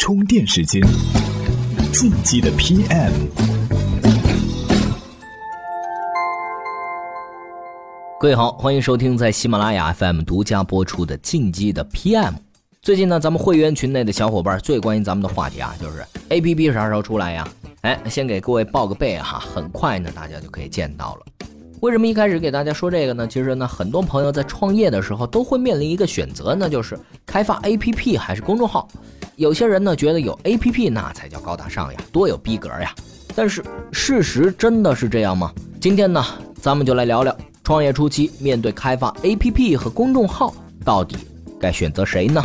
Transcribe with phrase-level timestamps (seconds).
[0.00, 0.82] 充电时间，
[1.92, 3.12] 进击的 PM。
[8.18, 12.30] 各位好，欢迎收听在喜马拉雅 FM 独家播出的《进击的 PM》。
[12.80, 17.46] 最近呢，咱们会员群内的小伙伴最关心咱们的话题啊，就是 APP 啥时候出来呀？
[17.82, 21.26] 哎，先给各位报个备哈，很快呢，大家就可以见到了。
[21.80, 23.26] 为什么一开始给大家说这个呢？
[23.26, 28.86] 其实呢，很多朋友在创业的时候都会面临一个选择，那就是开发 APP 还是公众号。
[29.36, 32.94] 有些人呢觉得有 APP 那才叫高大上呀，多有逼格呀。
[33.34, 35.50] 但是事实真的是这样吗？
[35.80, 36.22] 今天呢，
[36.60, 40.52] 咱们就来聊聊创业初期面对开发 APP 和公众号，
[40.84, 41.16] 到底
[41.58, 42.44] 该选择谁呢？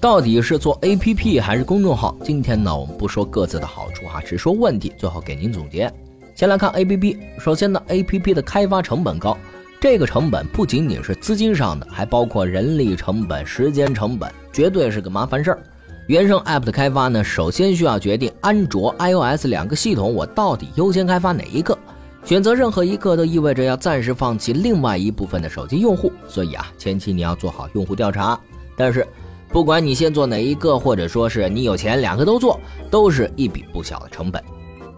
[0.00, 2.16] 到底是做 APP 还是公众号？
[2.22, 5.92] 今天呢，我们不说各自的好处哈，只说问题，最后给您总结。
[6.36, 9.36] 先来看 A P P，首先呢，A P P 的开发成本高，
[9.80, 15.58] 这个成本不仅仅是资金上的，还包括人力成本、时间成本，绝对是个麻烦事儿。
[16.06, 21.76] 原生 App 的开发呢，首先需要决定安卓、iOS 两个系统，我到底优先开发哪一个？
[22.22, 28.38] 选择任何一个都意味着要暂时放弃另外一部分的手机用户，所以啊，前期你要做好用户调查。
[28.76, 29.04] 但是，
[29.50, 32.60] 不管你先做哪一个，或者说是你有钱两个都做，
[32.90, 34.42] 都是一笔不小的成本。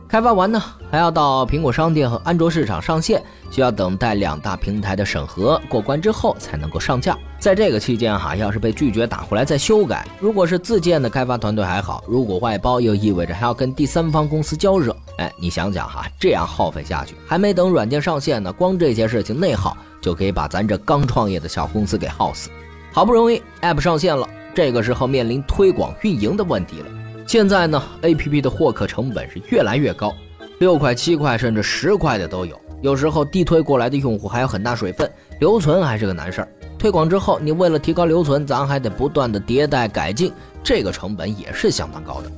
[0.08, 7.16] 开发完呢，还要到苹果商店和安卓市场上线，需要等待两大平台的审核过关之后才能够上架。
[7.38, 14.94] 在这个期间哈，要是被拒绝打回来再修改，如果是自建的开发团队还好，如果外包又意味着还要跟第三方公司交涉。
[15.18, 22.50] 哎，你想想哈，这样耗费下去，还没等软件上线呢，光这些事情内耗就可以把咱这刚创业的小公司给耗死。
[22.92, 26.86] 好不容易 App 上线了，这个时候面临推广运营的问题了。
[27.26, 30.12] 现在呢，A P P 的获客成本是越来越高，
[30.58, 32.60] 六块、七块甚至十块的都有。
[32.82, 36.48] 有时候地推过来的用户还有很大水分，留存还是个难事儿。
[36.78, 40.32] 推广之后，你为了提高留存，咱还得不断的迭代改进，
[40.64, 42.30] 这个成本也是相当高的。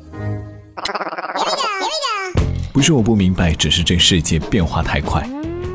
[2.73, 5.25] 不是我不明白，只是这世界变化太快。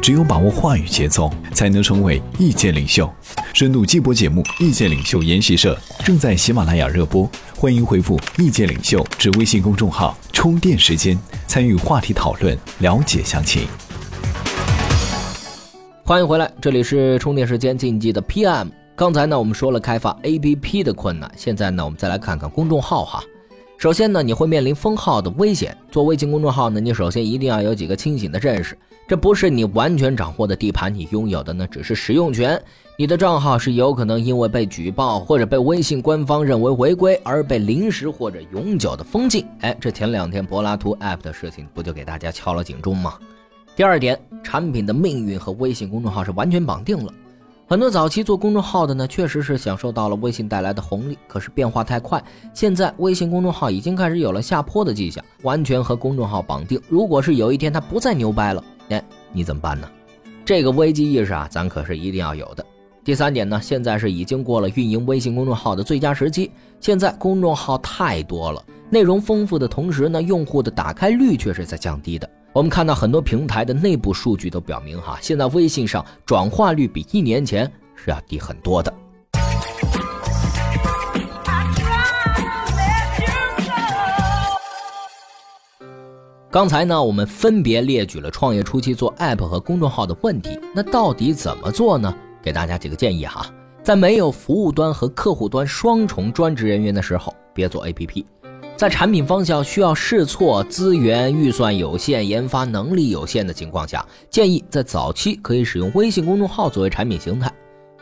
[0.07, 3.13] 只有把握话语节奏，才能成为意见领袖。
[3.53, 13.67] 深度季播节目《意见领袖研习社》正在喜马拉雅热播，欢迎回复“意见领袖”至微信公众号充电时间，参与话题讨论，了解详情。
[16.05, 18.69] 欢迎回来，这里是充电时间竞技的 PM。
[18.95, 23.21] 刚才呢，我们说了开发 APP 的困难，现在呢，我们再来看看公众号哈。
[23.77, 25.77] 首先呢，你会面临封号的危险。
[25.91, 28.75] 做微信公众号呢，你首先一定要有几个清醒的认识。
[29.07, 32.59] 这不是你完全掌握的地盘，你拥有的呢只是使用权。
[32.97, 39.45] 你的账号是有可能因为被举报或者被微信官方认为违规而被临时或者永久的封禁。
[39.59, 43.13] 哎，这前两天柏拉图 App 的事情不就给大家敲了警钟吗？
[43.75, 47.13] 第二点，产品的命运和微信公众号是完全绑定了。
[47.69, 52.23] 很多早期做公众号的呢，确实是享受到了微信带来的红利，可是变化太快，
[52.53, 56.81] 现在微信公众号已经开始有了下坡的迹象，完全和公众号绑定。
[56.87, 59.85] 如果是有一天它不再牛掰了，哎，你怎么办呢？
[60.45, 62.65] 这个危机意识啊，咱可是一定要有的。
[63.03, 66.49] 第三点呢，现在是已经过了运营微信公众号的最佳时机。
[66.79, 72.29] 现在公众号太多了，内容丰富的同时呢，用户的打开率却是在降低的。
[72.57, 78.91] 我们看到很多平台的内部数据都表明，哈，现在微信上转化率比一年前是要低很多的。
[86.49, 92.11] 刚才呢，我们分别列举了创业初期做 App 和公众号的问题，那到底怎么做呢？
[92.41, 93.45] 给大家几个建议哈，
[93.83, 98.25] 在没有服务端和客户端双重专职人员的时候，别做 APP；
[98.77, 107.51] 在产品方向需要试错、资源预算有限、研发能力有限的情况下，建议在早期可以使用微信公众号作为产品形态，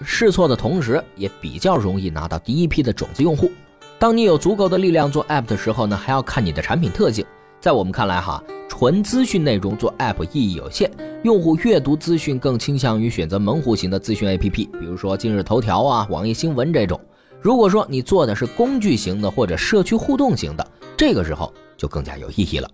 [0.04, 3.50] 试错的同时也比较容易拿到第一批的种子用户。
[3.98, 7.26] 当你有足够的力量做 App 的时候呢，还要看你的产品特性。
[7.62, 10.92] 在我们看来，哈，纯资讯内容做 App 意义有限，
[11.24, 17.00] 用户阅读资讯更倾向于选择门户型的资讯 APP，比如说今日头条啊、网易新闻这种。
[17.46, 22.68] 如果说你做的是工具型的或者社区互动型的，这个时候就更加有意义了。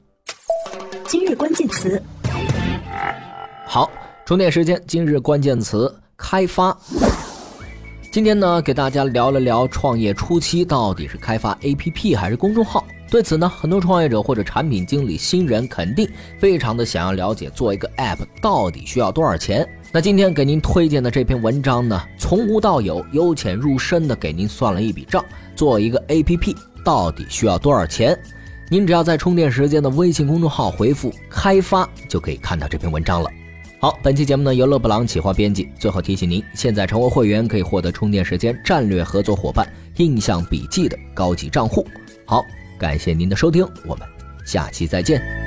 [1.06, 2.02] 今日关键词，
[3.68, 3.92] 好，
[4.26, 4.82] 充电时间。
[4.88, 6.72] 今日关键词：开发。
[8.12, 12.86] 今天呢，给大家聊了聊创业初期到底是开发 APP 还是公众号。
[13.10, 16.06] 对此呢，很多创业者或者产品经理新人肯定
[16.38, 19.66] 非常的想要了解，做一个 App 到底需要多少钱。
[19.94, 25.24] 那今天给您推荐的这篇文章呢，从无到有，由浅入深的给您算了一笔账，
[25.56, 26.54] 做一个 APP
[26.84, 28.20] 到底需要多少钱？
[28.70, 33.30] 您只要在充电时间的微信公众号回复“开发”，就可以看到这篇文章了。
[33.82, 35.68] 好，本期节目呢由勒布朗企划编辑。
[35.80, 41.84] 最后提醒您，现在成为会员可以获得充电时间战略合作伙伴印象笔记的高级账户。
[42.24, 42.46] 好，
[42.78, 44.08] 感谢您的收听，我们
[44.46, 45.41] 下期再见。